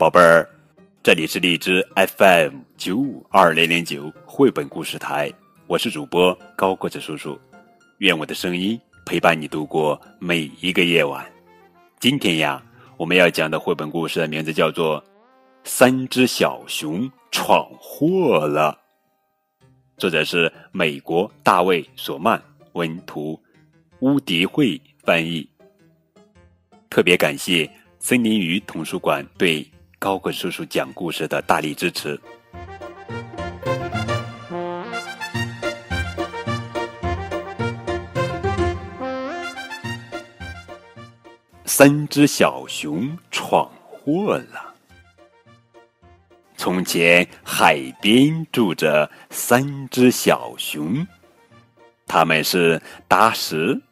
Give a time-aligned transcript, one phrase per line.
[0.00, 0.48] 宝贝儿，
[1.02, 5.30] 这里是荔枝 FM 九五二零零九绘本故事台，
[5.66, 7.38] 我是主播高个子叔叔，
[7.98, 11.30] 愿我的声音陪伴你度过每一个夜晚。
[11.98, 12.62] 今天呀，
[12.96, 14.98] 我们要讲的绘本故事的名字叫做
[15.64, 18.80] 《三只小熊闯祸了》，
[19.98, 22.42] 作者是美国大卫·索曼，
[22.72, 23.38] 文图，
[23.98, 25.46] 乌迪会翻译。
[26.88, 29.62] 特别感谢森林鱼图书馆对。
[30.00, 32.18] 高个叔叔讲故事的大力支持。
[41.66, 44.74] 三只小熊闯祸了。
[46.56, 51.06] 从前，海边住着三只小熊，
[52.06, 53.82] 他们是达什、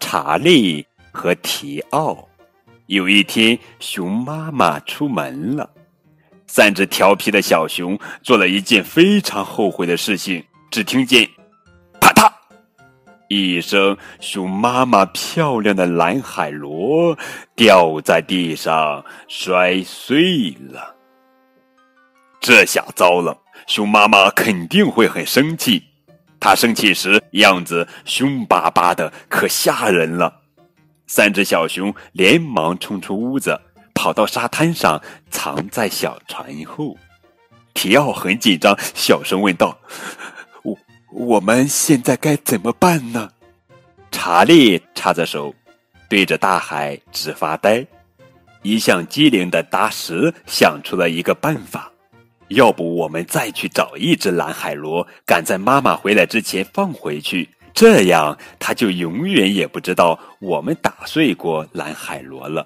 [0.00, 2.28] 查理和提奥。
[2.86, 5.70] 有一天，熊妈妈出门了，
[6.46, 10.44] 三只调皮的小熊做了一件非常后悔的事情。
[10.70, 11.26] 只听见
[11.98, 12.30] “啪嗒”
[13.28, 17.16] 一声，熊妈妈漂亮的蓝海螺
[17.56, 20.94] 掉在地上摔碎了。
[22.38, 25.82] 这下糟了，熊妈妈肯定会很生气。
[26.38, 30.42] 她生气时样子凶巴巴的，可吓人了。
[31.06, 33.60] 三只小熊连忙冲出屋子，
[33.94, 36.96] 跑到沙滩上，藏在小船后。
[37.74, 39.78] 提奥很紧张，小声问道
[40.62, 40.78] ：“我
[41.12, 43.30] 我们现在该怎么办呢？”
[44.10, 45.54] 查理插着手，
[46.08, 47.84] 对着大海直发呆。
[48.62, 51.92] 一向机灵的达什想出了一个办法
[52.48, 62.64] ：“要不我们再去找一只蓝海螺，赶在妈妈回来之前放回去。”这样，他就永远也不知道我们打碎过蓝海螺了。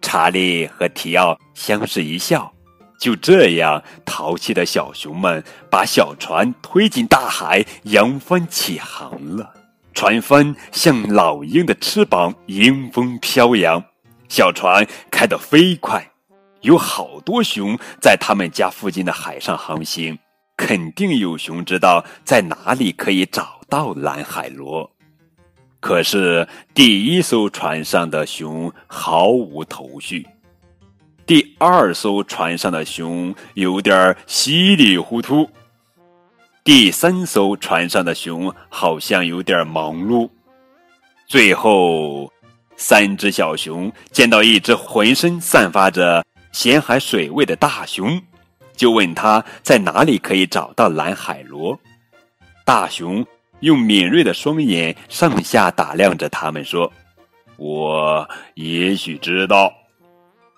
[0.00, 2.52] 查理和提奥相视一笑，
[2.96, 9.52] 就这样，淘气的小熊们把小船推进大海，扬帆起航了。
[9.92, 13.82] 船帆像老鹰的翅膀，迎风飘扬。
[14.28, 16.12] 小船开得飞快，
[16.60, 20.16] 有好多熊在他们家附近的海上航行。
[20.56, 24.90] 肯定有熊知道在哪里可以找到蓝海螺，
[25.80, 30.26] 可是第一艘船上的熊毫无头绪，
[31.26, 35.50] 第二艘船上的熊有点稀里糊涂，
[36.62, 40.28] 第三艘船上的熊好像有点忙碌，
[41.26, 42.32] 最后，
[42.76, 48.22] 三只小熊见到一只浑身散发着咸海水味的大熊。
[48.76, 51.80] 就问他在哪里可以找到蓝海螺。
[52.62, 53.24] 大熊
[53.60, 56.92] 用敏锐的双眼上下打量着他们，说
[57.56, 59.72] ：“我也许知道，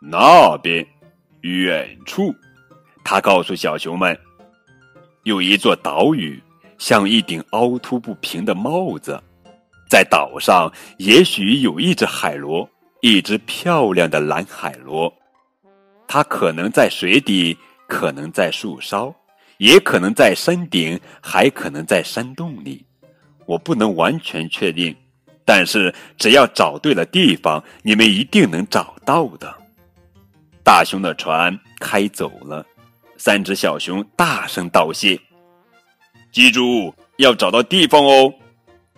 [0.00, 0.86] 那边，
[1.42, 2.34] 远处。”
[3.04, 4.18] 他告诉小熊们
[5.24, 6.42] ：“有一座岛屿，
[6.78, 9.20] 像一顶凹凸不平的帽子，
[9.88, 12.68] 在岛上也许有一只海螺，
[13.00, 15.12] 一只漂亮的蓝海螺，
[16.06, 17.56] 它可能在水底。”
[17.90, 19.12] 可能在树梢，
[19.60, 22.82] 也可能在山顶，还可能在山洞里。
[23.44, 24.96] 我不能完全确定，
[25.44, 29.54] 但是只要找对了地方，你们一定能找到的。
[30.64, 32.64] 大熊的船开走了，
[33.18, 35.20] 三只小熊大声道谢
[36.32, 38.32] ：“记住，要找到地方哦！”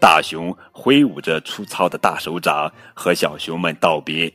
[0.00, 4.32] 大熊挥舞着粗糙的大手掌，和小熊们道别。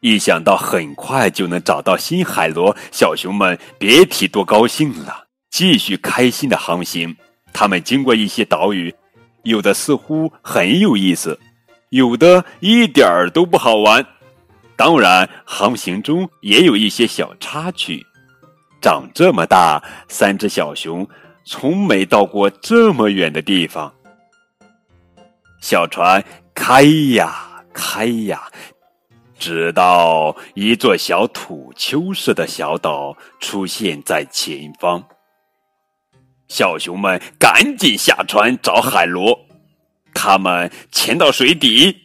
[0.00, 5.21] 一想到很快就能找到新海螺，小熊们别提多高兴了。
[5.52, 7.14] 继续开心的航行，
[7.52, 8.92] 他们经过一些岛屿，
[9.42, 11.38] 有的似乎很有意思，
[11.90, 14.04] 有的一点儿都不好玩。
[14.76, 18.04] 当然，航行中也有一些小插曲。
[18.80, 21.06] 长这么大，三只小熊
[21.44, 23.92] 从没到过这么远的地方。
[25.60, 28.42] 小船开呀开呀。
[29.38, 35.04] 直到一座小土丘似的小岛出现在前方，
[36.52, 39.46] 小熊们赶紧下船找海螺。
[40.12, 41.96] 他们潜到水底，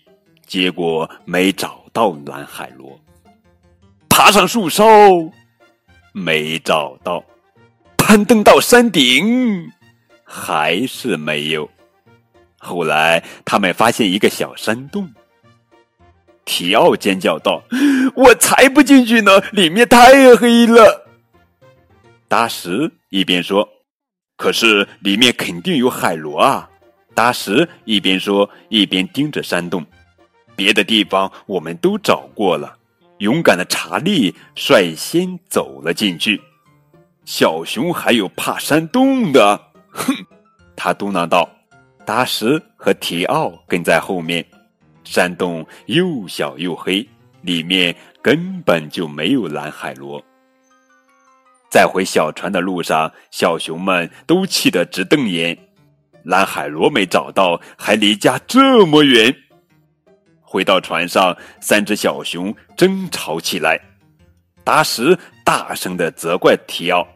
[0.45, 2.97] 结果没找到蓝海螺；
[4.07, 5.29] 爬上树梢，
[6.13, 7.21] 没找到；
[7.97, 9.69] 攀登到山顶，
[10.23, 11.69] 还是没有。
[12.57, 15.13] 后来，他们发现一个小山洞。
[16.45, 17.61] 提奥尖叫道
[18.15, 21.05] ：“我才不进去呢，里面太黑了。”
[22.29, 23.67] 达什一边说
[24.37, 26.69] ：“可是里面肯定有海螺啊！”
[27.13, 29.85] 达什一边说，一边盯着山洞。
[30.55, 32.77] 别的地方我们都找过了，
[33.17, 36.41] 勇敢的查理率先走了进去。
[37.25, 40.15] 小熊还有怕山洞的，哼！
[40.75, 41.49] 他嘟囔道。
[42.05, 44.45] 达什和提奥跟在后面。
[45.03, 47.05] 山洞又小又黑，
[47.41, 50.23] 里面根本就没有蓝海螺。
[51.69, 55.57] 在回小船的路上，小熊们都气得直瞪眼。
[56.23, 59.35] 蓝海螺没找到，还离家这么远。
[60.41, 63.79] 回到船上，三只小熊争吵起来。
[64.63, 67.07] 达什大声的责怪提奥：“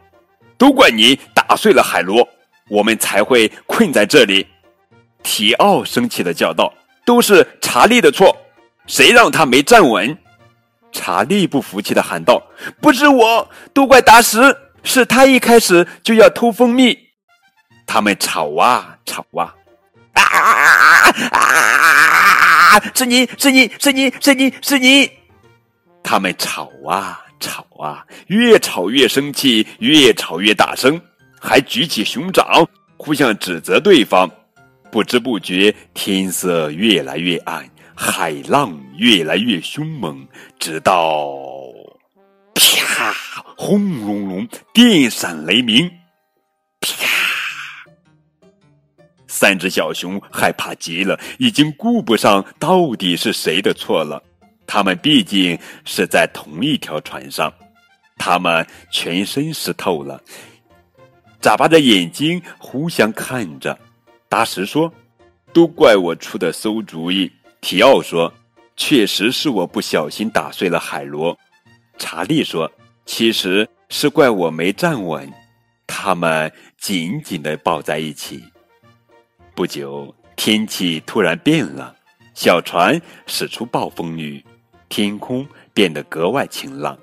[0.56, 2.26] 都怪你打碎了海螺，
[2.68, 4.46] 我们才会困在这里。”
[5.22, 6.72] 提奥生气的叫道
[7.04, 8.34] ：“都是查理的错，
[8.86, 10.16] 谁让他没站稳？”
[10.92, 12.40] 查理不服气的喊道
[12.80, 16.96] ：“不是我，都怪达什，是他一开始就要偷蜂蜜。”
[17.86, 19.54] 他们吵啊吵啊，
[20.14, 21.38] 啊啊
[22.76, 22.82] 啊！
[22.94, 25.10] 是你是你是你是你是你！
[26.02, 31.00] 他们吵啊吵啊，越吵越生气，越吵越大声，
[31.40, 32.66] 还举起熊掌，
[32.96, 34.30] 互相指责对方。
[34.90, 37.68] 不知不觉，天色越来越暗，
[38.04, 40.26] 海浪越来越凶猛，
[40.58, 41.24] 直到
[42.52, 43.14] 啪，
[43.56, 45.88] 轰隆隆，电闪雷鸣，
[46.80, 47.06] 啪。
[49.28, 54.20] 三只小熊害怕极了，已经顾不上到底是谁的错了。
[54.66, 57.54] 他们毕竟是在同一条船上，
[58.18, 60.20] 他们全身湿透了，
[61.40, 63.78] 眨巴着眼睛互相看着。
[64.28, 64.92] 达什说
[65.54, 67.30] ：“都怪我出的馊主意。”
[67.62, 68.30] 提奥说
[68.76, 71.38] ：“确实是我不小心打碎了海螺。”
[71.96, 72.70] 查理说
[73.06, 75.32] ：“其实是怪我没站稳。”
[75.86, 78.42] 他们紧紧的抱在一起。
[79.54, 81.94] 不久，天气突然变了，
[82.34, 84.44] 小船驶出暴风雨，
[84.88, 86.98] 天空变得格外晴朗。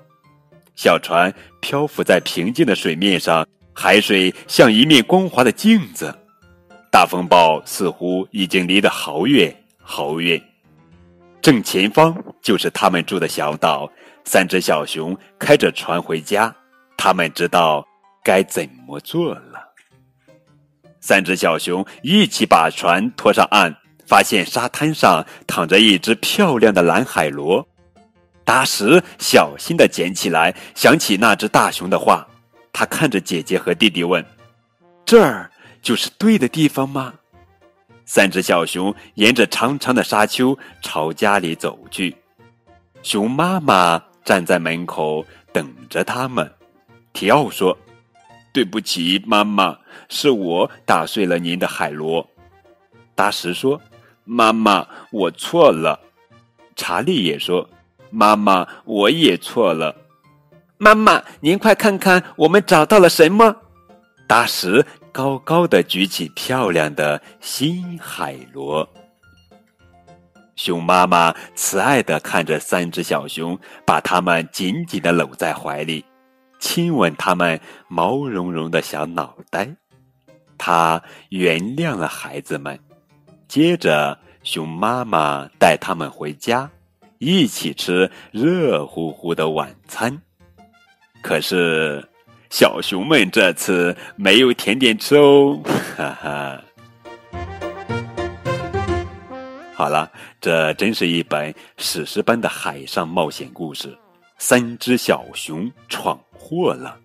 [0.76, 6.14] 小船漂浮在平静的水面上，海水像一面光滑的镜子。
[6.92, 10.42] 大风暴似乎已经离得好远好远，
[11.42, 13.90] 正前方就是他们住的小岛。
[14.24, 16.54] 三只小熊开着船回家，
[16.96, 17.84] 他们知道
[18.22, 19.72] 该怎么做了。
[21.00, 23.74] 三只小熊一起把船拖上岸，
[24.06, 27.66] 发现沙滩上躺着一只漂亮的蓝海螺。
[28.44, 32.26] 达什小心的捡起来，想起那只大熊的话，
[32.72, 34.24] 他看着姐姐和弟弟问
[35.06, 35.50] ：“这儿
[35.80, 37.14] 就是对的地方吗？”
[38.12, 42.12] 三只小熊沿着长长的沙丘朝家里走去，
[43.04, 46.52] 熊妈妈站在门口等着他们。
[47.12, 47.78] 提奥说。
[48.52, 49.78] 对不起，妈妈，
[50.08, 52.28] 是我打碎了您的海螺。
[53.14, 53.80] 达什说
[54.26, 56.00] ：“妈妈，我错了。”
[56.74, 57.70] 查理也说
[58.10, 59.94] ：“妈妈，我也错了。”
[60.78, 63.54] 妈妈，您快看看，我们找到了什么？
[64.26, 68.88] 达什高高的举起漂亮的新海螺。
[70.56, 76.04] 熊妈妈慈爱的看着三只小熊，把它们紧紧的搂在怀里。
[76.58, 77.58] 亲吻他们
[77.88, 79.66] 毛茸茸的小脑袋，
[80.58, 82.78] 他原谅了孩子们。
[83.48, 86.70] 接着，熊妈妈带他们回家，
[87.18, 90.20] 一起吃热乎乎的晚餐。
[91.22, 92.06] 可是，
[92.50, 95.58] 小熊们这次没有甜点吃哦，
[95.96, 96.62] 哈哈。
[99.72, 103.96] 好了，这真是一本史诗般的海上冒险故事。
[104.36, 106.98] 三只小熊闯祸了，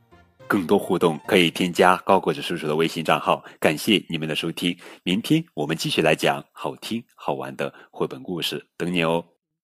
[0.47, 3.43] 更多互动可以添加高个子叔叔的微信账号。
[3.59, 9.23] 感谢你们的收听，明天我们继续来讲好听好玩的绘本故事，等你哦。